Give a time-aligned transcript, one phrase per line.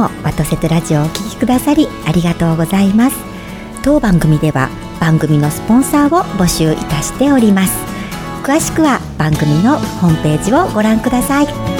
[0.00, 3.16] もワトセトラジオをお聴きくださりありがとうございます。
[3.82, 7.72] 当番組では番組のスポンサーを募集いたしております。
[8.42, 11.79] 詳しくは番組のホームページをご覧ください。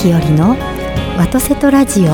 [0.00, 0.56] 日和の
[1.18, 2.12] ワトセトラジオ。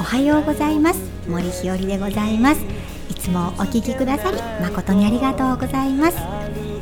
[0.00, 0.98] おはようございます。
[1.28, 2.60] 森日和でございます。
[3.08, 6.18] いつもお聞きくださり誠にありがとうございます。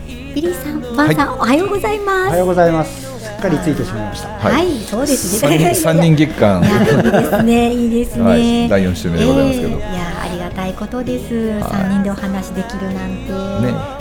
[0.07, 2.29] ビリーさん、バンさん、はい、おはようございます。
[2.29, 3.06] おはようございます
[3.47, 4.29] かりついてしまいました。
[4.29, 5.75] はい、はい、そうですね。
[5.75, 6.63] 三人 月間。
[6.63, 8.25] いいですね、いいですね。
[8.25, 9.69] はい、第四週目でございますけど。
[9.69, 9.89] えー、いや、
[10.25, 11.61] ありがたいことです。
[11.61, 13.17] 三、人でお話できるなん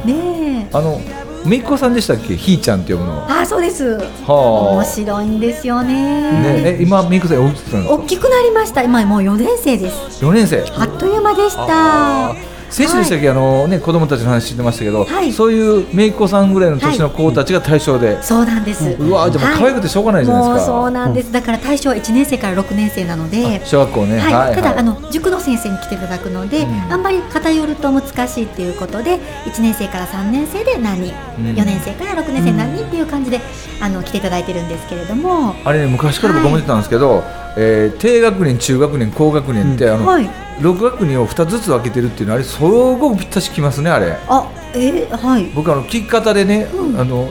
[0.03, 0.11] て。
[0.11, 0.13] ね。
[0.13, 0.99] ねあの。
[1.45, 3.23] めいっ子さんでしたっけ、ひーちゃんって呼ぶの。
[3.29, 3.85] あ、そうです。
[3.85, 4.31] はあ。
[4.73, 5.93] 面白いんですよね。
[5.93, 8.81] ね、え、今、めいっ子さん、大きく大きくなりました。
[8.81, 10.23] 今、もう四年生です。
[10.23, 10.63] 四年生。
[10.75, 12.54] あっという間でした。
[12.75, 18.83] 先週でしたっけ、はい、あのね子供たちの話してましたけど、はい、そういう姪っ子さんぐらいの年の子たちが対象で、はい、そうなんです。
[18.99, 20.65] うわじゃ可愛くてしょうがないじゃないですか。
[20.65, 21.31] そうなんです。
[21.31, 24.19] だから対象は1年生から6年生なので、小学校ね。
[24.19, 24.55] はい。
[24.55, 33.39] ただあの塾の先生に来ていただくので、うん、あんまり偏ると難しいっていうことで、1年生から3年生で何人、うん、4年生から6年生何人っていう感じで、
[33.81, 37.23] あの来ていただいてるんですけれども、あれね昔から僕思ってたんですけど、
[37.57, 44.17] えー、低学年、中学年、高学年って、あの、はい、6学年を2つずつ分けてるっていうのはあれすごくぴったしきますねあれ。
[44.27, 45.45] あえー、はい。
[45.53, 47.29] 僕あの聞き方でね、うん、あの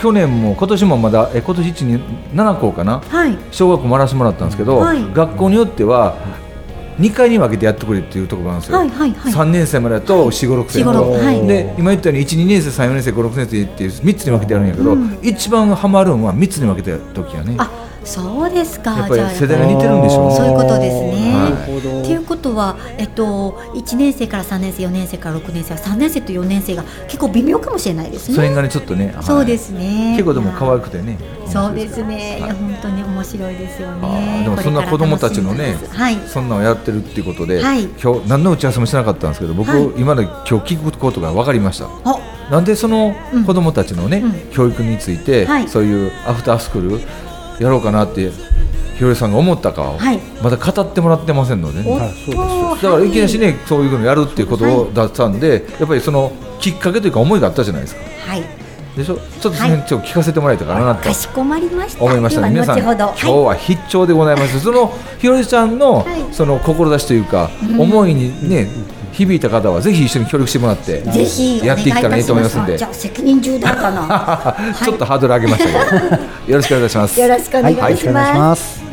[0.00, 2.00] 去年も今年もまだえ今年1、
[2.32, 6.16] 2、7校かな、はい、小学校回らせてもらったんですけど、はい、学校によっては
[6.98, 17.56] 2回に分けてやってくれっていうところなんですよ、はいはいはい、3年生までだと4、5、6生と、はい、で今言ったように1、2年生、3、4年生、5、6年生っていう3つに分けてやるんやけど、うん、一番はまるんは3つに分けてやるときやね。
[17.58, 18.92] あそうですか。
[18.92, 21.34] やっぱり世代が似てるんでしょう、ね、そういうことですね。
[22.02, 28.34] っていうことは、えっと一年生から三年生、四年生から六年生は三年生と四年生が結構微妙かもしれないですね。
[28.34, 29.14] それがねちょっとね。
[29.22, 30.12] そうですね。
[30.16, 31.18] 結構でも可愛くてね。
[31.46, 32.38] そうですね。
[32.38, 34.42] いや本当に面白いですよね。
[34.44, 41.88] でもそんな子供たちのね、はい、そんなのやってるっていうことで、はい、今日何の打ち合わせもしてなかったんですけど、僕、はい、今の今日聞くことが分かりました。
[42.50, 43.14] なんでその
[43.46, 47.00] 子供たちのね、うん、教育について、はい、そういうアフタースクール
[47.60, 48.30] やろうかなって
[48.96, 51.98] ひろさんが思ったかを、はい、まだ語ってもらってませんので、ね、
[52.80, 58.00] だからいきなりねそういうのやるっていうことをだったんで、はい、やっぱりそのきっかけというか思いがあったじゃないですか。
[58.26, 58.42] はい。
[58.96, 59.16] でしょ？
[59.16, 62.04] ちょっとその辺聞かせてもらえたかなと、かしこまりました。
[62.04, 68.68] 思いました、ね、皆さん今日は必聴でございます、そのひろりちゃんのその志というか、思いにね、
[69.14, 72.76] 響いた方はぜひ一緒に協力してもらってぜひやっていったらいいと思いますんで。
[72.76, 74.56] じゃあ責任重大かな。
[74.84, 77.20] ちょっとハードル上げましたけど、よろしくお願いします。
[77.20, 78.84] よろしくお願いします、よ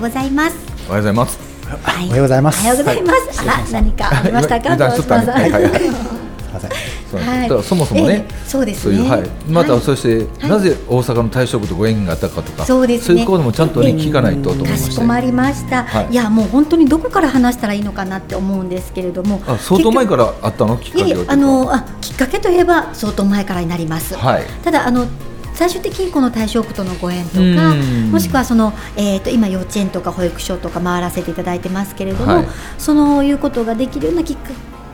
[0.00, 0.56] うございます。
[0.88, 1.38] おはようございます。
[1.68, 2.60] はい、おはようございます。
[2.60, 3.38] おはようございます。
[3.38, 4.76] はい、あ何かありましたか？
[4.76, 5.72] ちょっとはいはいはい。
[7.12, 9.08] はい、そもそもね、そうですね。
[9.08, 16.06] はい、また、そして、なぜ大阪の大将部とご縁があったかとか、そうですそういうこともちゃんとね、聞かないとと思いましかしこまりました。
[16.08, 19.42] い、や、もう本当にどこから話したらいいのかなって思うんですけれども。
[19.46, 24.14] あ、相当前からあったの、きっかけあの、あ、きっかけといえば、相当前からになります。
[24.14, 24.44] はい。
[24.62, 25.06] ただ、あの。
[25.60, 27.74] 最終的にこの対象区とのご縁とか、
[28.10, 32.46] もしくはその、えーと、今幼稚園とか保育所とか回らせていただいてますけれども、はい、
[32.78, 34.52] そういうことができるようなきっか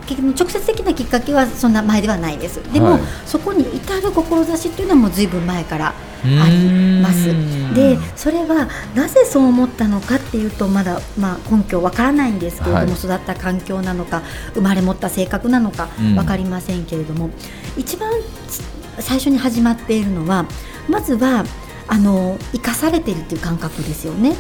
[0.09, 2.57] け直接的なきっかけはそんな前ではないです。
[2.73, 7.27] でも、はい、そこに至る志というのはもうずいぶん前からあります。
[7.73, 14.23] でそれはなぜそう思ったのかっていうとまだ、まあ、根拠わからないんですけれども、はい、育った環境なのか
[14.55, 17.31] 生まれ持った性格なのか分かりませんけれども、
[17.77, 18.11] 一番
[19.00, 20.46] 最初に始まっているのは
[20.88, 21.44] まずは
[21.88, 24.34] あの生かされているという感覚ですよね。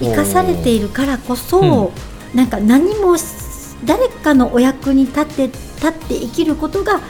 [0.00, 1.90] 生かされているからこそ、
[2.32, 3.16] うん、なんか何も
[3.84, 7.00] 誰かのお役に立って立って生きることが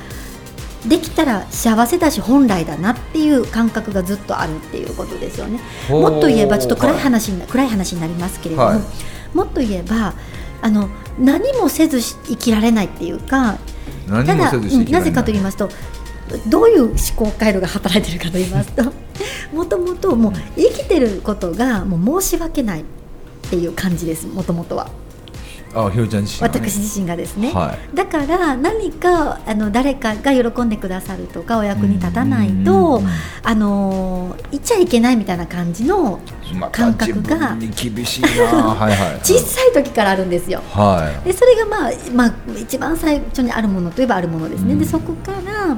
[0.87, 5.61] できたら幸せだし本来だなっていう感覚がずっとあるっていうことですよね。
[5.89, 8.81] もっと言えばちょっと暗い話に、はい、暗い話になりますけれども、はい、
[9.35, 10.15] もっと言えば
[10.63, 13.59] あの何もせず生きられないっていうか
[14.09, 14.51] ただな
[15.03, 15.69] ぜかと言いますと
[16.49, 18.93] どういう思考回路が働いてるかと言いますと
[19.55, 22.85] もともともう生きてることがもう申し訳ないっ
[23.49, 24.89] ていう感じですもともとは。
[25.77, 33.03] あひろちゃん自身、ね、私自身がですね、はい、だから何かあの誰かが喜んでくださるとかお役に立たないと
[33.43, 36.19] あの言っちゃいけないみたいな感じの
[36.73, 38.29] 感覚が、厳しいな。
[38.75, 40.63] はい、小さい時からあるんですよ。
[40.73, 44.75] はい、でそれが、まあまあ、一番最初にあるものといえばあるものですね。
[44.77, 45.77] でそこから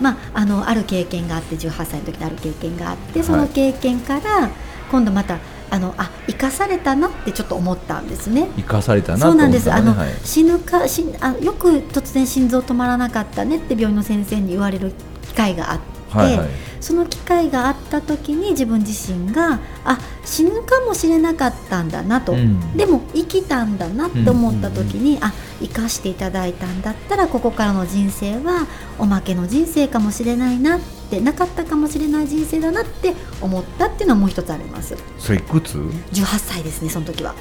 [0.00, 4.50] まあ、あのある経験があって18歳の時にある経験があってその経験から
[4.90, 5.38] 今度また
[5.70, 8.48] あのあ生かされたなってちょっと思ったんですね。
[8.56, 9.72] 生かされたな、ね、そうなんです。
[9.72, 16.48] あの、はい、死ぬかしあよく突然心臓止まらなかったねって病院の先生に言われる機会があって、はいはい、
[16.80, 28.66] その機会があった時に自分自身があ死ぬかもしれなかったんだなと、うん、でも生きたんだなと思った時に、うんうんうん、あ生かしていただいたんだったらここからの人生は
[28.98, 30.80] おまけの人生かもしれないなっ
[31.10, 34.96] てなかったかもしれない人生だなって思ったっていうのはもう一つあります。
[35.18, 35.78] それいくつ
[36.12, 37.34] ?18 歳ですねその時は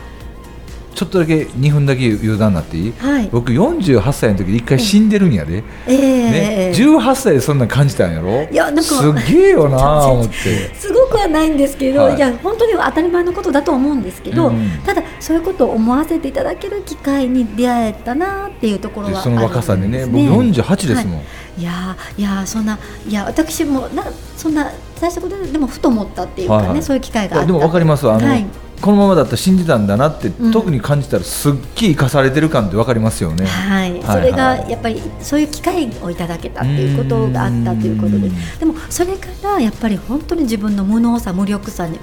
[0.95, 8.47] ちょっとだけ2分だけ油断になっていい、はい、僕48歳の時に1回死んでるんやで、えーね、18歳でそんな感じたんやろ？
[8.49, 10.73] いやなんかすげえよな思って。
[10.73, 21.21] すごくはないんですけど、はい、いや本当に当たり前のことだと思うんですけど、うん、ただそういうことを思わせていただける機会に出会えたなっていうところはその若さでね、僕48ですもん、は
[21.57, 24.05] い、いやいやそんないや私もな
[24.37, 27.47] そんな最初ことでもふと思ったっていうかね、はいはい、そういう機会があった。
[27.47, 28.09] でも分かります。
[28.09, 28.45] あの、はい
[28.85, 38.29] このままだったら死んでたんだなって、うん、特に感じたらすっきり生かされてる感って分かりますよね、はい、それがやっぱりそういう機会をいただけたっていうことがあったということで。
[38.59, 41.99] でもそれからやっぱり本当に自分の無能さ無力さに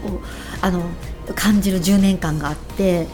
[0.61, 0.83] あの
[1.37, 3.07] 感じる10年間があって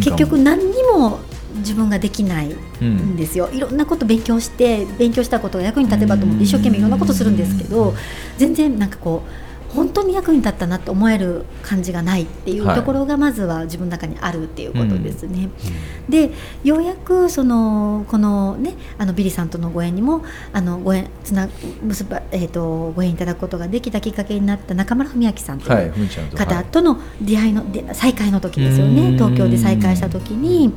[0.00, 1.20] 結局何にも
[1.58, 7.94] 自分ができないんですよ、うん、いろんなこと勉強して勉強したことが役に立てばと思って一生懸命いろんなことするんですけど
[8.38, 9.41] 全然なんかこう
[9.74, 15.48] 本当に役に立ったなと思える感じがないっていうところがまずは自分の中にあるっていうことですね。
[16.08, 16.30] で
[16.62, 21.48] ようやくそのこのねあのビリーさんとのご縁にもあのご縁つな
[21.82, 25.92] 結ばえっ、ー、とご縁いただくことができたきっかけになった中村文明さんという
[26.36, 29.12] 方との出会いので再会の時ですよね。
[29.12, 30.72] 東京で再会した時に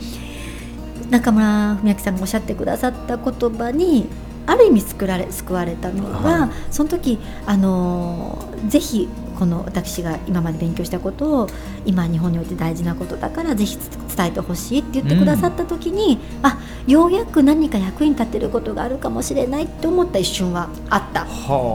[1.09, 4.07] 中村文明さんがおっしゃってくださった言葉に
[4.47, 8.37] ある意味救られ救われたのは、はい、その時あの
[8.67, 11.47] ぜひこの私が今まで勉強したことを
[11.85, 13.77] 今日本において大事なことだからぜひ
[14.15, 21.25] 伝えてほしいって言ってくださった時に、うん、あようやく何か役に立てることがあるかもしれないと思った一瞬はあった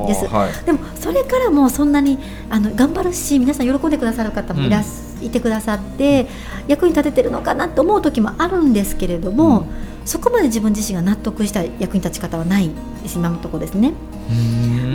[0.07, 2.19] です、はい、でもそれからもそんなに
[2.49, 6.27] あの頑張るし皆さん喜んでくださる方もいらっ、うん、いてくださって
[6.69, 9.67] 役に立ててるのかなと思う時もあるんですけれども、うん。
[10.05, 12.71] そこまで自分自身が納得した役に立ち方はない
[13.03, 13.93] です今のところですね。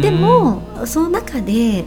[0.02, 1.86] でもその中で、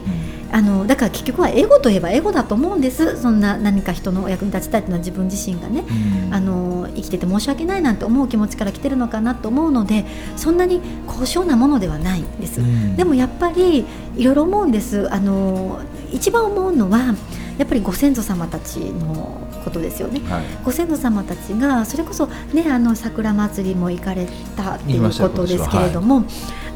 [0.50, 3.20] あのだから結局はエゴといえばエゴだと思うんです。
[3.20, 5.84] そんな何か人のお役に立ちたいというのは自分自身がね、
[6.30, 12.60] あの生きてて申し訳ないなんて思う気持ちから来てるのかなと思うのでそんなに高尚なものではないです。
[12.96, 13.84] でもやっぱり
[14.16, 15.12] いろいろ思うんです。
[15.12, 15.80] あの
[16.12, 17.14] 一番思うのは
[17.58, 26.22] やっぱりご先祖様たちのことですよね、はい、ご先祖様たちがそれこそ、ね、あの桜祭りも行かれたっていうことですけれども、は。
[26.22, 26.26] い、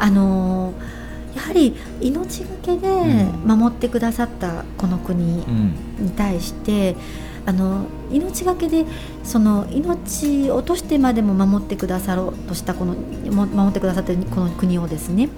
[0.00, 0.74] あの
[1.34, 2.88] やはり命がけで
[3.46, 5.44] 守ってくださったこの国
[5.98, 6.94] に対して、
[7.44, 8.84] うん、あの命がけで
[9.24, 15.30] その命を落としてまでも守ってくださろうとしたこの守ってくださってこの国をですね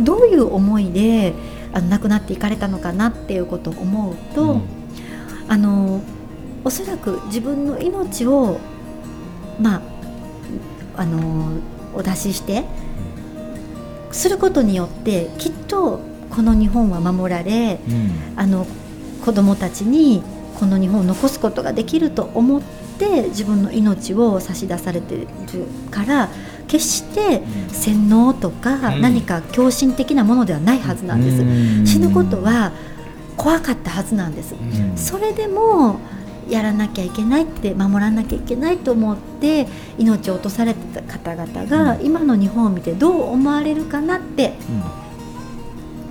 [0.00, 1.32] どういう思いで
[1.72, 4.62] あの亡くなっていかれたのかなっていうことを思うと、うん、
[5.48, 6.02] あの
[6.64, 8.60] おそらく自分の命を
[9.60, 9.82] まあ
[11.02, 11.60] あの
[11.94, 12.64] お出しして
[14.10, 16.00] することによってきっと
[16.30, 18.66] この日本は守られ、うん、あの
[19.24, 20.22] 子どもたちに
[20.58, 22.62] この日本を残すことができると思っ
[22.98, 25.26] て自分の命を差し出されてる
[25.90, 26.28] から
[26.66, 32.72] 決して洗脳とか何か狂信的なものではないはずなんです、うん、死ぬことは
[33.38, 36.00] 怖かったはずなんです、うん、それでも
[36.48, 39.66] やらなきゃいけないって守らなきゃいけないと思って
[39.96, 44.54] 命を落とされてた方々が、今の日本を見てどう思われるかなって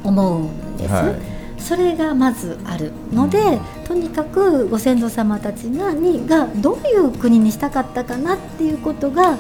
[0.04, 0.94] 思うんです。
[0.94, 1.38] はい。
[1.60, 9.38] それがまずあるのでとにかくご先祖様たちがにがどういう国にしたかったかなっていうことが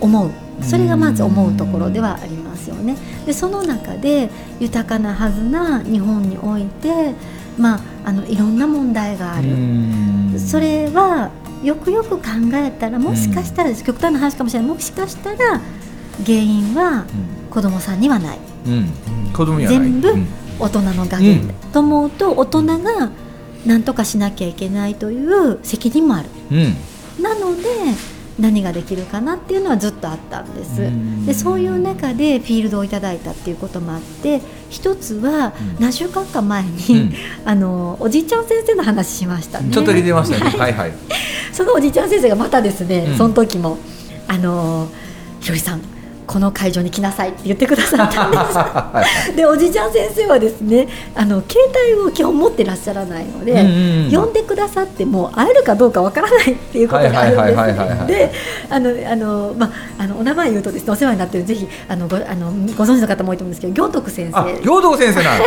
[0.00, 0.30] 思う
[0.62, 2.96] それがまず思うところではありますよね。
[3.24, 7.14] でその中で豊かなはずな日本において、
[7.58, 9.48] まあ、あのいろんな問題がある。
[10.38, 11.30] それは
[11.62, 14.68] よくよく考えたらもしかしたら極端な話かもしれない。
[14.68, 15.60] もしかしたら
[16.24, 17.04] 原因は
[17.50, 18.38] 子供さんにはない。
[18.66, 18.88] うん、
[19.32, 20.14] 子供全部
[20.58, 23.10] 大人の加減、うん、と思うと大人が
[23.64, 26.28] 何とかしなきゃいけないという責任もある。
[27.20, 27.62] なので
[28.38, 30.82] 何ができるかなっていうのはずっとあったんです。
[31.26, 37.14] でそういう中でフィールドをいただいたっていうこともあって一つは何週間か前に、うん、
[37.44, 39.70] あのおじいちゃん先生の話しましたね。
[39.72, 40.50] ちょっと出てましたね。
[40.50, 40.72] はい。
[40.72, 40.92] はい
[41.52, 43.78] そのおじいちゃん先生がまたですね、うん、その時も
[44.28, 44.88] あの
[45.40, 45.95] ひろりさん
[46.26, 48.42] この会場に来なさいって言ってくださったんです。
[48.58, 51.60] はい、でおじちゃん先生はですねあの携
[51.92, 58.32] 帯を基本持ってらっしゃらないので、うんうん、呼んでくださっても会えるかどうかわからないっていうことがあるんですで
[58.70, 64.60] あのあの、まあ、あのお名前言うとですねお世話になってるぜひあのごあのご存知の方も多いと思うんですけど行徳先生。
[64.62, 65.40] 行徳先生なん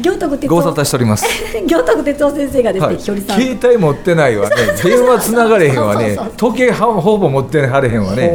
[0.00, 1.26] 行徳哲ご無沙汰しております。
[1.66, 4.56] 行徳哲夫先生がですね、はい、携帯持ってないわね。
[4.82, 6.18] 電話つながれへんわね。
[6.36, 8.30] 時計ほぼ持ってはれへんわね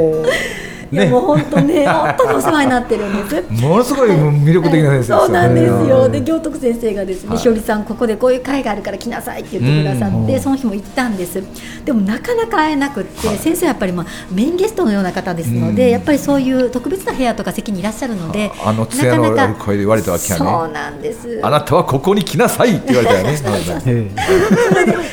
[0.91, 3.61] ね、もう本当ね 本当にお世話になってるんです。
[3.63, 6.09] ものすごい魅力的な先生そうなんですよ。
[6.09, 11.41] で行徳先生がですね、ひよりさんここでこういう会があるから来なさいって言ってくださって、その日も行ったんです。
[11.85, 20.45] でもなかなか会えなくって、先生はやっぱりまあメインゲストのような方ですので、やっぱりそういう特別な部屋とか席にいらっしゃるのであの艶のある声で言われたわけやね。
[20.45, 21.39] そうなんです。
[21.43, 24.11] あなたはここに来なさいって言われたよね。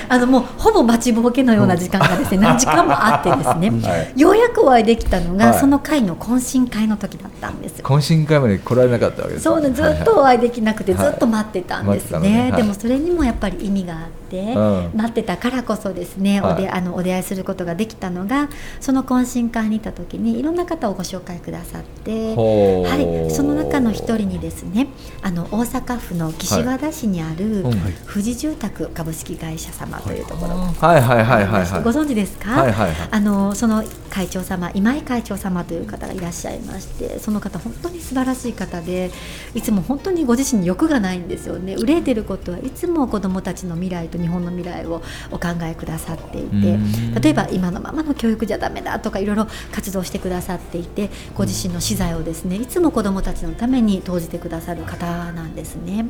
[0.09, 3.73] あのもうほぼ待ちぼうけのような時間がですね何時間もあってですね、
[4.17, 14.55] ようやくお会いできたのが、その会の懇親会の時だったんです懇親会まで来られなかったわけですそうずっとお会いできなくて、ずっと待ってたんですね、でもそれにもやっぱり意味があって、
[14.95, 18.49] 待ってたからこそですね、おであのお出会いすることができたのが
[18.81, 24.87] その懇親会に行った時にいろんな方をご紹介くださって、はい、その中の一人にですね
[25.23, 27.65] あの大阪府の岸和田市にある
[28.07, 31.03] 富士住宅株式会社様というところはい。
[31.03, 31.25] はい。
[31.25, 31.47] はい。
[31.47, 32.73] はい、ご存知ですか、はい。
[32.73, 32.93] はい。
[32.93, 39.11] はい、あのその会長様今井会長様という方がいらっしゃいましてその方本当に素晴らしい方で
[39.55, 46.79] いつも本当にご自身に欲がないんですよね憂えてることはいつも子どもたちの未来と日本の未来をお考えくださっていて
[47.21, 56.07] 例えば今のままの教育じゃだめだとかいろいろ活動してくださっていてご自身の資材をですねいつも子どもたちのために投じてくださる方なんですね。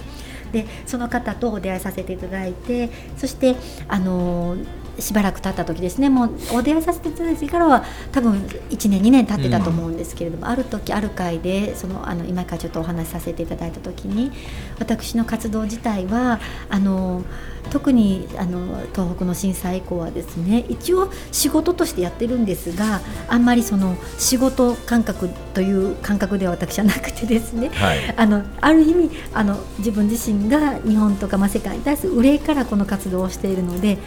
[0.52, 3.56] でその方と出会いさせていただいてそして
[3.88, 4.56] あの
[4.98, 6.08] しばらく経った時ですね。
[6.08, 8.34] もうお出会いさせていただいてからは多分
[8.70, 14.32] 1年2年経ってたと思うんですけれども、うん、ある時ある会でそのあの今からちょっとお話しさせていただいた時に
[14.78, 17.24] 私の活動自体はあの
[17.70, 33.98] 特にあの東北の震災以降はですね一応仕事としてやってるんですがあんまりその仕事感覚という感覚では私はなくてですね、はい、あのある意味あの自分自身が日本とか、まあ、世界に対する憂いからこの活動をしているので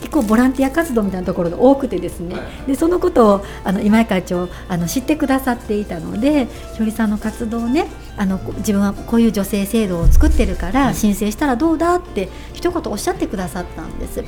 [0.00, 2.36] 結構ボランティア活動みたいなところが多くてですね。
[2.66, 7.86] でそのことをあの今井会長あの知ってくださっていたのでひょりさんの活動をね
[8.16, 14.24] あの自分はこういう女性制度を作ってるから申請したらどうだって一言おっしゃってくださったんです。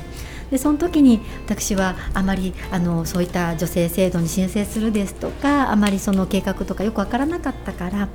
[0.51, 8.09] でその時に私はあまりあのそういった女性制度に申請するですとかあまりその計画とかよく分からなかったから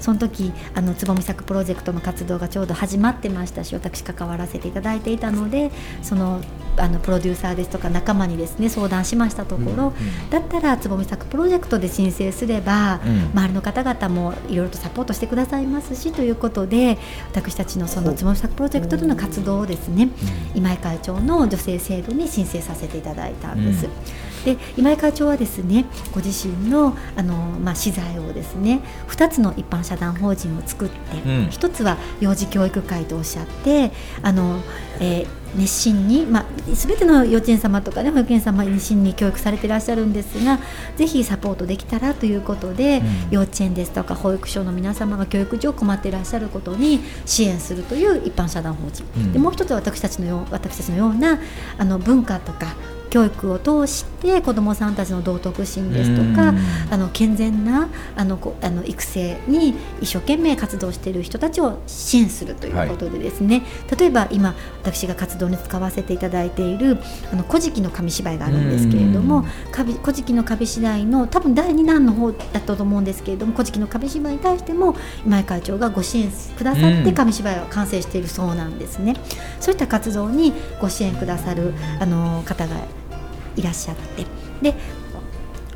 [0.00, 5.70] その時あのつぼみ作プロジェクトの活動がちょうど始まってましたし私関わらせていただいていたので
[6.02, 6.40] その
[6.76, 16.98] あのプロデューサーですとか仲間にですね相談しましたところ、うんうん、だったらつぼみ作プロジェクトで申請すれば、うん、周りの方々もいろいろとサポートしてくださいますしということで
[17.32, 23.88] 私たちのそのつぼみ作プロジェクトでの活動をですね、うん、今井会長の女性制度に申請させていただいたんです。
[24.44, 33.92] で今井会長はですねご自身のあの、まあ、資材をですね2つの一般社団法人を作って、うん、1つは幼児教育会とおっしゃって
[34.22, 34.60] あの、
[35.00, 40.58] えー熱心に、まあ、全ての幼稚園様とか、ね、保育園様熱心に教育されていらっしゃるんですが
[40.96, 51.40] ぜひサポートできたらということで、うん、幼稚園ですとか保育所の皆様が教育上困っていらっしゃることに支援するという一般社団法人、うん、でもう一つは私たちのよう私たちのような
[51.78, 52.76] あの文化とか
[53.10, 56.54] 教育を通して子どもさんたちの道徳心ですとか
[56.90, 66.98] あの健全なあのあの育成に一生懸命活動している人たちを支援するということでですね、はい、例えば今私が活動に使わせていただいている
[67.32, 69.44] 「あの古事記」の紙芝居があるんですけれども
[70.02, 74.94] 「古事記」の紙芝居の多分第2弾の方だったと思うんですけれども「古事記」の紙芝居に対しても
[75.26, 79.16] 今井会長がご支援くださって紙芝居を完成しているそうなんですね。
[79.58, 82.76] そういった活動にご支援くださるあの方が
[83.60, 84.26] いらっしゃって。
[84.62, 84.74] で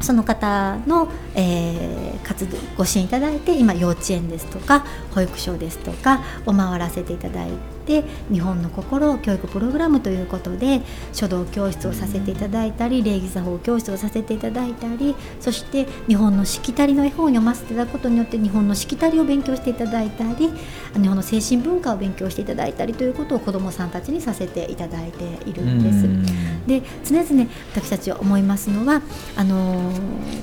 [0.01, 7.51] その方の、えー、活動ご支援いただいて今幼稚園ですとか保育所ですとかを回らせていただい
[7.87, 7.95] て。
[7.95, 10.81] で日本の心教育プログラムということで
[11.13, 20.51] 書道教室をさせていただいたり礼儀作法教室をさせていただいたりそして日本のしきたりの絵本を読ませていただくことによって日本のしきたりを勉強していただいたり
[20.95, 26.45] 日本の精神文化を勉強していただいたりということを子どもさんたちにさせていただいているんです。
[26.67, 29.03] で常々私たちは思いますのは
[29.37, 29.93] あの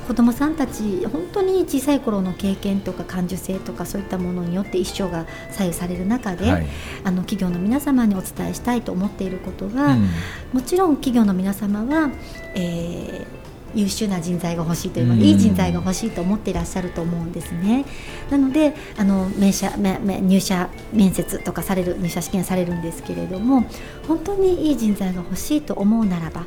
[0.07, 6.67] 子どもさんたち本当に小さい頃の経験とか感受性とかそういったものによって一生が左右される中で、はい、
[7.03, 10.09] あの企業の皆様にお伝えしたいと思っていることは、うん、
[10.53, 12.11] もちろん企業の皆様は、
[12.55, 13.41] えー
[13.73, 17.85] 優秀な人材が欲しいというか、うん、いい人材が欲しいと思っていらっしゃると思うんですね。
[18.29, 23.63] なのであの面社入社面接とかされる入社試験されるんですけれども
[24.09, 26.45] 本当にいい人材が欲しいと思うならば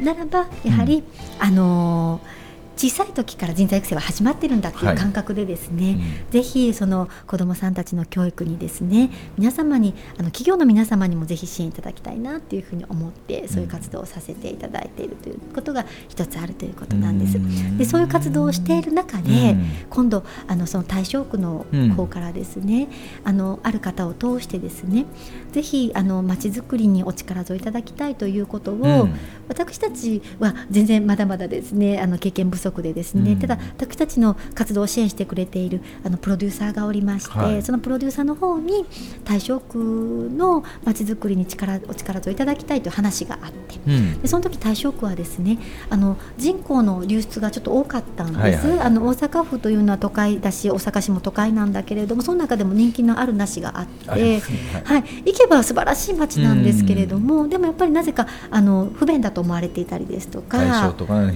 [0.00, 1.04] ならばやはり、うん、
[1.38, 2.41] あのー
[2.76, 17.18] 小さい時から人材育成は始まってるんだっていう感覚でですね、はいうん、ぜひその子どもさんたちの教育にですね皆様にあの企業の皆様にもぜひ支援いただきたいなっていうふうに思ってそういう活動をさせていただいているということが一つあるということなん。
[17.18, 17.38] です。
[17.78, 19.56] でそういう活動をしている中で
[19.90, 22.88] 今度あのその対象区の方からですね、
[23.22, 25.06] うん、あのある方を通してですね
[25.52, 29.14] ぜひあの町づくりにお力添えいただきたいということを、うん、
[29.52, 38.84] 私たちは全然まだまだですねあの経験不足でですね、うん、ただ私たちの活動を支援してくれているあのプロデューサーがおりまして、はい、そのプロデューサーの方に
[39.24, 45.58] 大正区のまちづくりに力お力添えいただきたいという話があって、うん、でその時大正区はですね
[45.90, 54.40] あの人口の流出がちょっと多かったんです、はいはい、あの大阪府というのは都会だし大阪市も都会なんだけれどもその中でも人気のあるなしがあって、はい、
[54.84, 60.68] はい、行けば素晴らしい街なんですけれども、でもやっぱりなぜかあの不便だと思われていたりですとか、ね、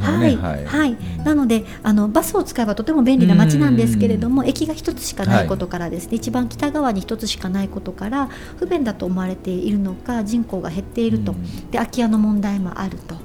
[0.00, 8.28] はい、はい、はい、なのであのバスを使えばとても便利な街なんですけれども、駅が1つしかないことからですね、はい、一番北側に1つしかないことから
[8.58, 11.34] 不便だと思われているのか人口が減っていると、
[11.70, 13.16] で空き家の問題もあると。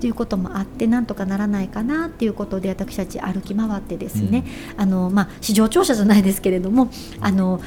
[0.00, 4.44] ということもあってなんとかならないかなっていうことで私たち歩き回ってですね、
[4.76, 7.60] うん、あのまあ、市場調査じゃないですけれどもあの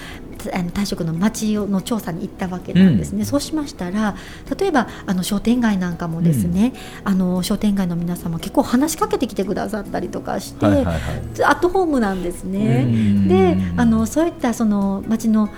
[0.53, 4.15] あの退職の町の調査に行ったわけなんですね、うん、そうしましたら
[4.57, 6.73] 例えばあの商店街なんかもですね、
[7.03, 10.97] うん、あの商店街の皆様結構話しかけてきてくださったりとかして、はいはいはい、
[11.43, 12.85] アットホームなんですね。
[13.27, 15.49] であのそういったその町の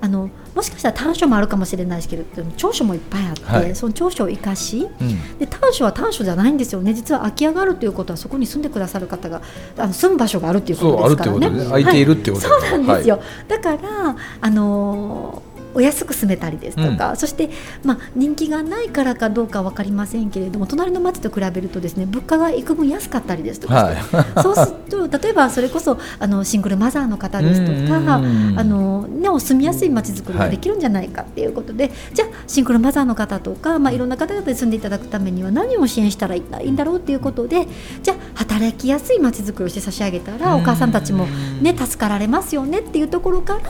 [0.00, 2.24] あのもしかしたら短所もあるかもしれないですけど
[2.56, 6.94] 長所もいっぱいあって、はい、その長所を生かし、うん、で短所は短所じゃないんですよね。
[6.94, 9.42] 実は空き家があるということはそこに住んでくださる方が
[9.76, 11.64] あの住む場所があるっていうことですからね。
[11.64, 17.50] 空いているってこと、はい、そうなんですよ、はい、だからあのーお安く住めたりですとか、うん、そして、
[17.84, 23.96] まあ、人気がないからかどうか分かりませんけれども隣の町と比べるとですね物価が幾分安かったりですとか、はい、
[24.42, 28.20] そうすると例えばそれこそあのシングルマザーの方ですとか、あ
[28.64, 37.66] のね、お住みやすい町づくりができるんじゃないかっていうことで、はい、じゃあシングルマザーの方とか、まあ、いろんな方々に住んでいただくためには何を支援したらいいんだろうっていうことで
[38.02, 41.26] じゃあ働きやすい町づくりをして差し上げたらお母さんたちも、
[41.60, 43.60] ね、助かられますよねっていうところから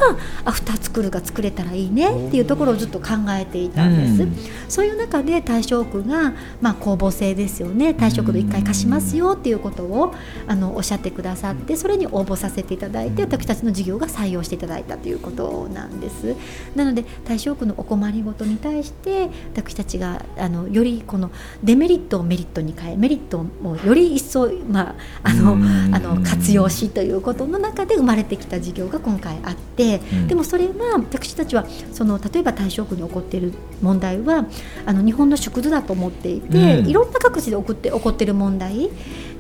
[0.45, 4.37] アフター作るが作れたらいいねっていうところをずっと考えていたんです、うん、
[4.69, 7.95] そういう中で大正区が、まあ、公募制ですよね。
[7.95, 10.15] 大正区の1回貸しますよっていうことを
[10.47, 16.37] あのおっしゃってくださってそれに応募させていただいて私たちの事業が採用していただいたということなんです。
[16.75, 21.31] なので大正区のお困りごとに対して私たちがあのよりこの
[21.63, 25.53] デメリットをメリットに変えメリットをより一層、まあ、あの
[25.95, 34.47] あの活用しということの中で生まれてきた事業が今回あって、でもそれは私たちはその例えば大正区に起こっている問題は
[34.87, 38.91] あの日本の縮図だと思っていて、うん、いろんな各地で起こって起こっている問題。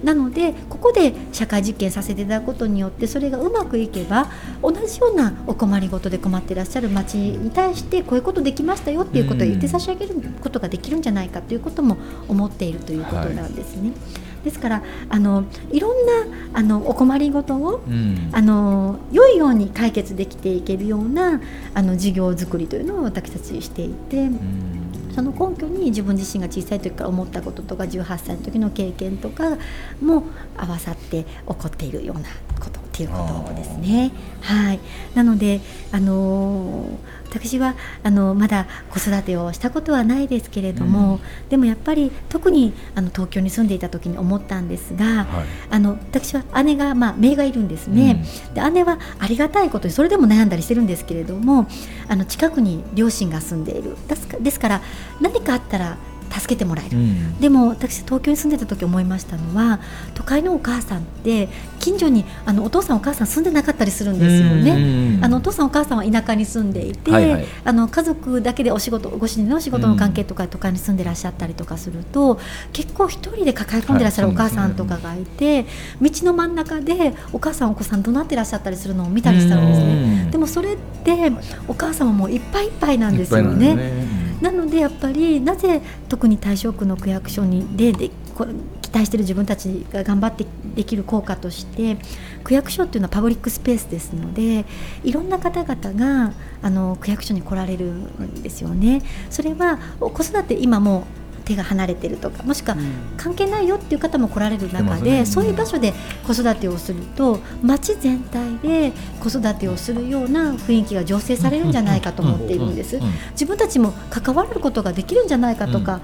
[0.04, 4.30] なのでここで社会実験させていただくことによってそれがうまくいけば
[4.62, 11.98] 同じようなお困りごとで困っていらっしゃる町に対してこういうことできましたよっていうことを言って差し上げることができるんじゃないかということも
[12.28, 13.90] 思っているということなんですね。
[13.90, 16.12] はいですからあのいろんな
[16.54, 21.40] あのお困りごとを、うん、あの良いように解決できていけるような
[21.74, 24.16] あの事業作りというのを私たちしていて。
[24.16, 24.80] うん
[25.14, 29.58] その根拠に自分自身が小さい時から思ったこととか18歳の時の経験とか
[30.00, 30.24] も
[30.56, 34.12] 合わさって起こっているようなことっていうことですね。
[34.42, 34.80] はい、
[35.14, 35.60] なので
[35.92, 51.66] あのー私はあのまだ子育てをしたことはないですけれども、うん、でもやっぱり特にあの東京に住んでいた時に思ったんですが、はい、あの私は姉が、まあ、姪がいるんですね、うん、で姉はありがたいことにそれでも悩んだりしてるんですけれども
[52.08, 53.96] あの近くに両親が住んでいる。
[54.40, 54.82] ですから
[55.20, 55.96] 何かあったら
[56.30, 59.80] 助けてもらえる、うん、でも私東京に住んでた時思いましたのは
[60.14, 72.38] 都会のお母さんって近所にあのお父さんお母さん住んでなかったりするんですよね、あのお父さんお母さんは田舎に住んでいて、はいはい、あの家族だけでお仕事ご主人のお仕事の関係とか都会に住んでらっしゃったりとかすると、
[72.72, 75.64] 結構一人で抱え込んでらっしゃるお母さんとかがいて、
[76.00, 81.32] 道の真ん中でお母さんお子さん怒鳴ってらっしゃったりするのを見たりしたんですね、でもそれって
[81.66, 84.29] お母様もいっぱいいっぱいなんですよね。
[84.40, 91.96] なのでやっぱりなぜ特に大正区の区役所にででこれ期待している自分たちが頑張ってできる効果として
[92.42, 94.64] 区役所っていうのはパブリックスペースですので
[95.04, 99.02] いろんな方々があの区役所に来られるんですよね。
[99.30, 101.04] それは子育て今も
[101.50, 102.76] 手が離れてるとかもしくは
[103.16, 105.92] 関係ないよっていう方も来られる中で、ね、そういう場所で
[106.26, 113.00] 子育てをすると町全体で子育てをするような雰囲気が醸成されるんじゃないかと思っているんです。
[113.32, 116.00] 自分たちも関わることができるんじゃないかとか、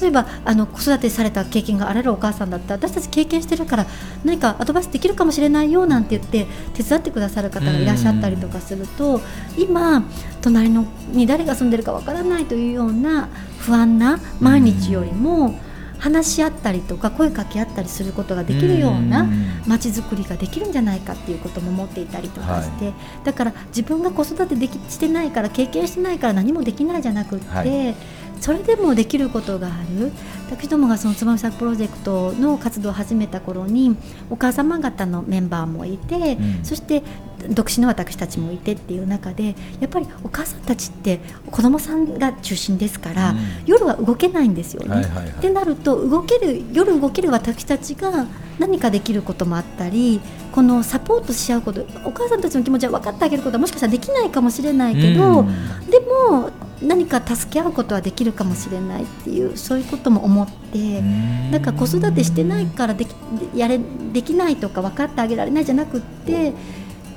[0.00, 3.86] 例えばあの子育てされた経験があられるお母さんだったら私たち経験してるから
[4.24, 9.20] 何かアドバイスできるかもしれないよなんて言って手伝ってくださる方がいらっしゃったりとかすると
[9.58, 10.04] 今
[10.40, 13.28] 隣のに誰が住んでるかわからないというような
[13.68, 15.54] 不安な毎日よりも
[15.98, 19.26] 話し合ったりとか声かけ合ったりすることができるような
[19.66, 27.96] 街づくりができるんじゃないかっていうことも思っていたりとかして、はい、だから自分が子育てできしてないから経験してないから何もできないじゃなくって、はい、
[28.40, 29.70] それでもできることがあ
[30.00, 30.12] る。
[30.50, 33.96] 私どもがそのつばみプロジェクトの活動を始めた頃に
[34.30, 37.02] お母様方のメンバーもいて、うん、そして
[37.50, 41.20] 独身の私たちもいてっていう中でやっぱりお母さんたちって
[41.50, 44.88] 子どもさんが中心ですから、うん、夜は動けないんですよね。
[44.88, 48.26] はいはいはい、ってなると動ける夜動ける私たちが
[48.58, 50.20] 何かできることもあったり
[50.52, 56.50] このサポートし合うことお母さんたちの気持ちは分かってあげることはもしかしたらできないかもしれないけど、うん、でも
[56.82, 61.02] 何か助け合うことはできるかもしれないっていうそういうことも思って
[61.50, 63.14] だから子育てしてないからでき
[63.54, 63.80] やれ
[64.12, 66.52] できないとか分かってあげられないじゃなくって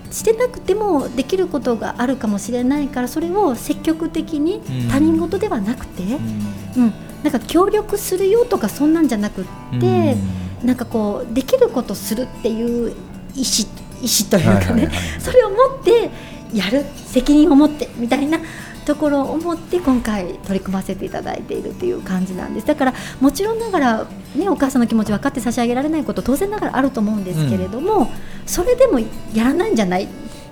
[0.09, 6.93] してなくてもできることがあるかもしれないからそれを積極的に他人事ではなくて、うん、
[7.23, 10.15] なんか協力するよとかそんなんじゃなくって
[10.63, 12.89] なんかこうできることするっていう
[13.35, 16.09] 意思意思というかね、それを持って
[16.53, 18.39] やる責任を持ってみたいな
[18.85, 22.67] ところを思って今回取り組ませていただいているという感じなんです。
[22.67, 28.07] だからもちろんながら、ね、お母さんの気持ち分かって差し上げられないこと当然ながらあると思うんですけれども、うん、
[28.45, 30.07] それでもやらないんじゃない？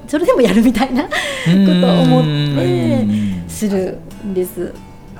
[0.07, 1.03] それでもやるみたいな？
[1.03, 3.07] ことを思って
[3.49, 4.73] するんです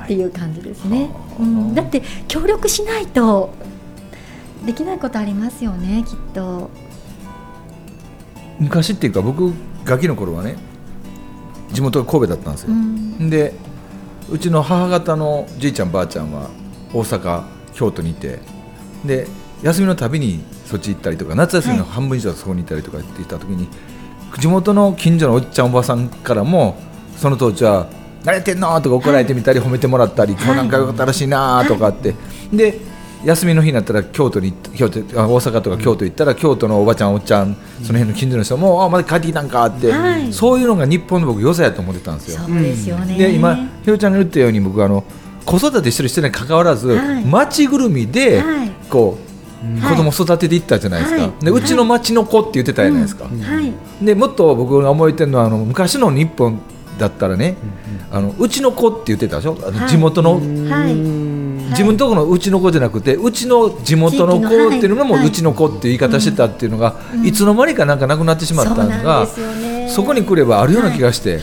[0.03, 3.53] っていう感じですね、うん、だって協力しないと
[4.65, 6.69] できないことありますよねきっと。
[8.59, 10.57] 昔っていうか僕ガキの頃はね
[11.71, 13.53] 地元が神戸だったんですよ、うん、で
[14.31, 16.49] うちの母方のじいちゃんばあちゃんは
[16.93, 18.39] 大阪京都にいて
[19.05, 19.27] で
[19.63, 23.67] 休みのたびにそっち行ったりとか夏休みの半分以上そこに行ったりとかって言った時に、
[24.29, 26.77] はい、地元の近所のおっちゃんおばさんからも
[27.17, 27.87] その当時は
[28.23, 32.15] 「慣れてんの?」とか怒られてみたり、褒めてもらったり「今日なんかよかったらしいな」とかって、
[32.53, 32.79] で
[33.23, 42.39] 休みの日になったら京都に京都大阪とか京都行ったら、京都のおばちゃんおっちゃんその辺の近所の人も、あまだ帰ってきたんかって、はい、そういうのが日本の僕良さやと思ってたんですよ。
[42.39, 43.17] そうですよね。
[43.17, 45.03] で今ひろちゃんが言ったように僕あの
[45.45, 49.29] 子育てしてる人に関わらず、はい、町ぐるみで、はい、こう、
[49.81, 53.27] 子供育てていったじゃないですか、はい、でうちの町の子って言ってたじゃないですか、
[54.01, 56.61] でもっと僕が思えてるのはあの昔の日本
[56.97, 57.55] だったらね、
[58.11, 59.57] あのうちの子って言ってたでしょ？
[59.65, 60.39] あの地元の、
[61.69, 69.27] 自分のところのうちの子じゃなくてうちの地元の子っていうのもうちの子っていう言い方してたっていうのが、いつの間にかなんかなくなってしまったのが
[69.89, 71.39] そこに来ればあるような気がして。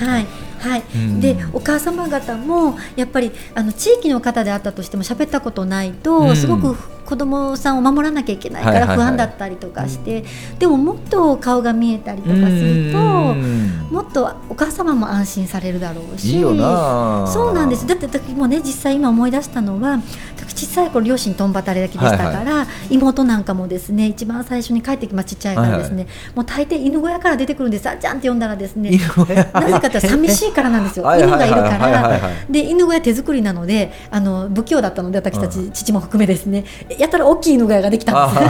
[0.59, 0.77] はい。
[0.77, 6.75] はい、うん、でお母様方もやっぱりあの地域の方であったとしても喋ったことないと、うん、すごく
[7.07, 10.25] 子供さんを守らなきゃいけないから不安だったりとかして、
[10.59, 16.41] でももっと顔が見えたりとかすると、もっとお母様も安心されるだろうし。
[16.43, 17.87] そうなんです。
[17.87, 20.01] だって私もね実際今思い出したのは
[20.49, 20.97] 小さい。
[20.97, 28.91] 頃両親共働きでしたから、はいはい、妹なんかもですね一番最初に帰ってきますちっちゃいからですね、はいはい、もう大抵犬小屋から出てくるんですあちゃんって呼んだらですね。
[28.91, 31.05] なぜかって寂しいからなんですよ。
[31.17, 36.65] 犬がいるからで犬小屋手作りなのであの不器用だったので私たち父も含めですね。
[36.99, 38.41] やったら大きい犬小屋ができたんで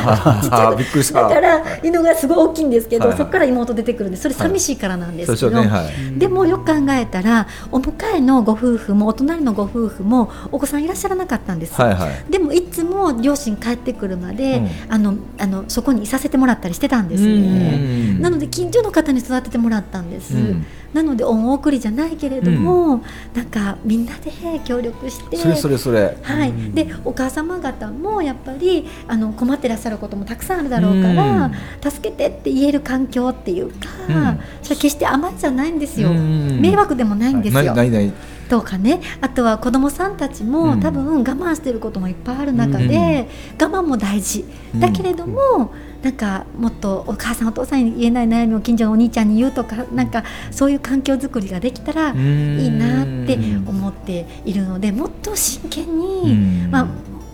[0.43, 0.51] す。
[0.77, 1.29] びっくりした。
[1.29, 18.19] だから犬小屋すごい大きいんですけど、はいはい、そこから妹出てくるんでそれ寂しいからなんですけど、はいねはい、でもよく考えたらお迎えのご夫婦もお隣のご夫婦もお子さんいらっしゃらなかったんです、はいはい、でもいつも両親帰ってくるまで、うん、あのあのそこにいさせてもらったりしてたんですね。
[18.21, 23.03] なので近所の方に育ててもらったんです、うん、なので恩送りじゃないけれども、うん、
[23.35, 24.33] なんかみんなで
[24.65, 26.17] 協力してそれそれそれ。
[26.23, 31.51] はい、でお母様方もやっぱりあの困ってらっしゃることもたくさんあるだろうから、
[31.83, 33.77] 助けてって言える環境っていうか、
[34.63, 37.75] それ決して甘いじゃないんですよ、迷惑でもないんですよ。
[37.75, 38.13] ないない
[38.49, 39.01] とかね。
[39.21, 43.29] あとは子どもさんたちも、多分我慢してることもいっぱいある中で、
[43.61, 44.45] 我慢も大事。
[44.79, 56.87] だけれども、なんかもっとお母さんお父さんに言えない悩みを近所のお兄ちゃんに言うとかなんかそういう環境づくりができたらいいなって思っているのでもっと真剣に、まあ、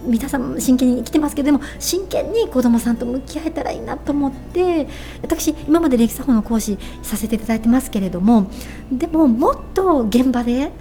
[0.04, 4.86] 皆さん真剣に生きてますけどでも真剣に子どもさんと向き合えたらいいなと思って
[5.22, 8.50] 私今まで歴史作法の講師させていただいてますけれども
[8.90, 10.72] でももっと現場で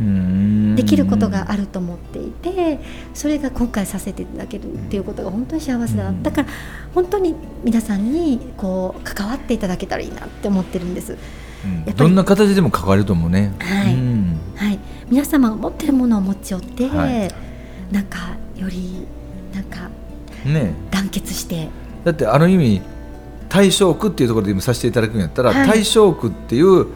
[0.76, 2.80] できることがあると思っていて
[3.14, 6.48] それが今回させていただけるっていうことが本当に幸せだだから
[6.94, 11.18] 本当に皆さんにこう関わっていただけたらいいなって思ってるんです。
[11.64, 13.54] うん、どんな形でも関わると思うね。
[13.60, 13.96] はい、
[14.56, 14.80] はい、
[15.10, 17.32] 皆様が持ってるものを持ち寄って、はい、
[17.92, 19.08] なんかより
[19.54, 19.90] なんか、
[20.46, 21.70] ね、団結して。
[22.04, 22.82] だってあの意味
[23.50, 26.88] 大正区っていうところで今させていただくんやったら、はい、大正区っていう、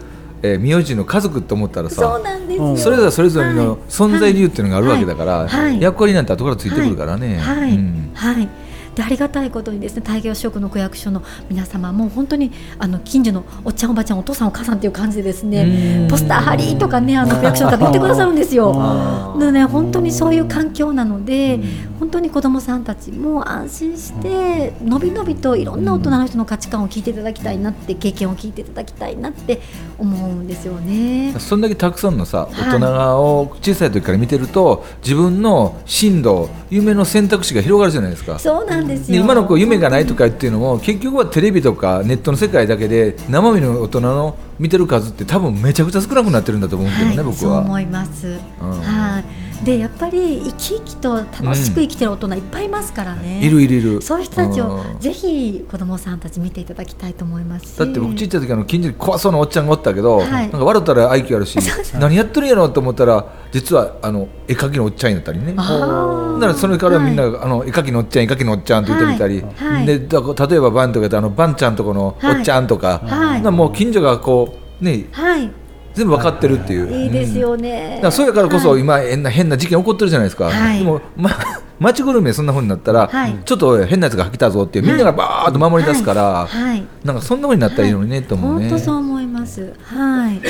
[0.42, 7.36] えー、名字の家族と思ったらさそうなんですそれぞれそれぞれの存在理由っていうのがあるわけだから、はい、役割なんて後からついてくるからね。
[7.38, 8.48] はい、うん、はい
[8.96, 19.36] でありがたいことにですね太平洋諸国の区役所の皆様も本当にあの近所のおっちゃんおばちゃんお父さんお母さんっていう感じでですねポスター貼りとかねあの区役所の方言ってくださるんですよ。
[19.38, 21.60] でね本当にそういう環境なので
[22.00, 29.60] 本当に子どもさんたちも安心してのびのびといろんな大人の人の価値観を聞いていただきたいなって経験を聞いていただきたいなって
[29.98, 31.34] 思うんですよね。
[31.38, 38.38] そんだけたくさんのさ大人を小さい時から見てると、自分の進路夢の選択肢が広がるじゃないですか。
[38.38, 39.22] そうなんですよ。
[39.22, 47.60] 今の子夢がないとかっていうのも結局はテレビとかネットの世界だけで生身の大人の見てる数って多分めちゃくちゃ少なくなってるんだと思うけどね、はい、僕は。
[47.60, 48.26] 思います、
[48.60, 54.02] うん、はいでやっぱり生き生きと楽しく生きてる大人いっぱいいますからね、うん、いるいるいる。
[54.02, 57.78] そういう人たちをぜひ子供さんたち見ていただきたいと思います。
[57.78, 61.58] だって僕ちっちゃい時あの近所に怖そうなおっちゃんがおったけど、はい、なんか笑ったら愛嬌あるし
[61.98, 65.54] 何やってるんやろと思ったら実はあの絵描きのおっちゃんやったりね。
[65.54, 75.50] だからそれからみんな、はい、あの絵描きのおっちゃん絵描きのおっちゃんって言ってみたり、はい、で例えばバンとかあのバンちゃんとこのおっちゃんとか、はい、もう近所がこうね、はい
[75.96, 77.06] 全部分かってるっていう、い。
[77.06, 81.30] いですよね、うん、そうやからこそ今変な変な事件起こってるじゃないですか、はい、でも、ま、
[81.80, 88.68] 町ぐるみそんなふうになったら、はい、ちょっと変なやつが来たぞってみんながばーっと守り出すから、はい、なんかそんなふうになったらいいのにね、と思うね。
[88.68, 90.40] 本当そう思いますはい。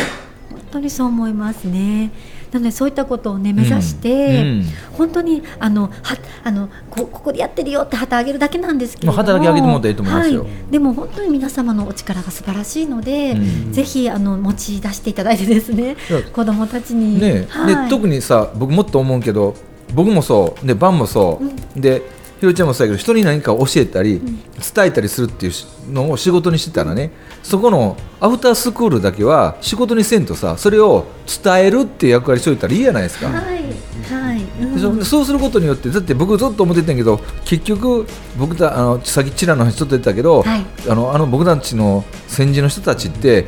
[0.50, 2.10] 本当にそう思いますね
[2.52, 4.48] なのでそういったことをね目指して、うん。
[4.48, 15.96] うん、本当にあのはあのこここでやってるよって旗あげるだけなんですけども旗だけあげてもらったらいいと思いますよ、はい、でも本当に皆様のお力が素晴らしいので、うん、ぜひあの持ち出していただいてですね
[16.32, 19.54] 子どもたちに、ね、はい、で特にさ僕もっと思うけど
[19.94, 20.66] 僕もそう。
[20.66, 21.40] でバンもそ
[21.76, 22.02] う、で
[22.40, 27.10] ひろちゃんもそうやけど人に何か教えたり、伝えたりするっていうのを仕事にしてたらね
[27.42, 31.06] そこのアフタースクールだけは仕事にせんとさそれを
[31.42, 33.28] 伝えるっていう役割しといたらいいじゃないですか。
[33.28, 33.56] はい。
[34.02, 34.42] はい。
[34.60, 38.06] うん、そうすることによってだって僕ずっと思ってたんけど結局
[38.38, 43.46] 僕たあのさっきチラの話ちょっと言ったけど、はい、あのあの僕たちの戦時の人たちって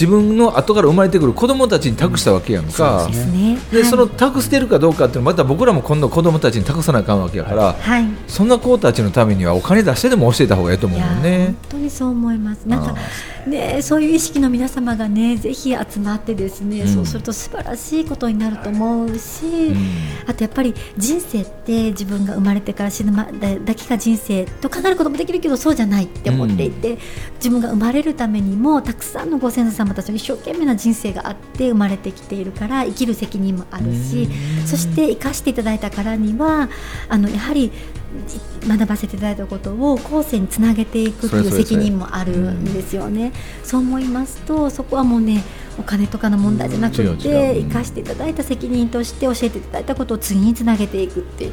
[0.00, 11.46] 自分の後から生まれてくる子供たちに託したわけやんか、うん、そで、ね、その託してるかどうかっていうのまた僕らも今度子供たちに託さなあかんわけやから、はい、そんな子たちのためにはお金出してでも教えた方がいいと思うよね。
[11.46, 12.66] 本当にそう思います。
[12.66, 12.94] なんか
[13.46, 19.76] ねそういう意識の皆様がねぜひ集まってですね、うん、そうすると素晴らしいことになると思うし、うん、
[20.26, 26.98] あとやっぱり人生って自分が生まれてから死ぬまでだけが人生と考えることもできるけどそうじゃないって思っていて、
[27.36, 34.28] 自分が生まれるためにもたくさんのご先祖様またその一生懸命な人生があって生まれてきているから生きる責任もあるし
[34.64, 36.68] そして生かしていただいたからには
[37.08, 37.72] あのやはり
[38.68, 43.32] 学ばせていただいたことを後世につなげていくという責任もあるんですよね。
[43.64, 45.42] そう思いますとそこはもうね
[45.76, 47.02] お金とかの問題じゃなくて
[47.60, 51.52] 生かしていただいた責任として教えていただいたことを次につなげていくっていう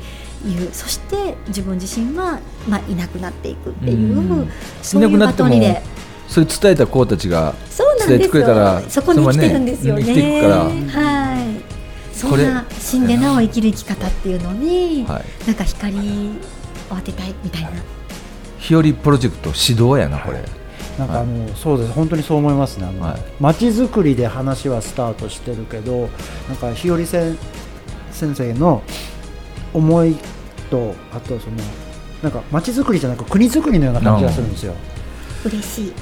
[0.73, 4.51] そして自分自身は、まあ、いなくなっていくっていう、うん、
[4.83, 5.97] そういうバトンリレー。
[6.27, 10.15] それ伝えた子たちが伝えてくれたらそこに来てるんですよね。
[10.15, 10.41] ね
[10.89, 11.77] はい
[12.13, 16.01] そんな死んでなお生きる生き方っていうのに、はい、なんか光を
[16.89, 17.69] 当てたいみたいな。
[18.57, 20.43] 日和プロジェクト指導やなこれ。
[20.97, 22.87] なんかあの、はい、そうです本当にそう思いますね。
[22.87, 26.09] あの、街づくりで話はスタートしてるけど、
[26.49, 27.37] なんか日和先
[28.11, 28.81] 生の
[29.73, 30.15] 思い
[30.71, 31.57] とあとその
[32.23, 34.73] なんか街づくりじゃなく国づくりのような感じがするんですよ。
[35.45, 35.93] 嬉しい。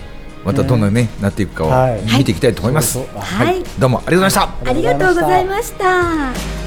[0.46, 3.00] またどんなね、なっていくかを見ていきたいと思います。
[3.16, 4.70] はい、どうもありがとうございました。
[4.70, 6.65] ありがとうございました。